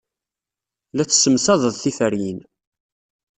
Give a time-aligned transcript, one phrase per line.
[0.95, 2.39] La tessemsadeḍ tiferyin.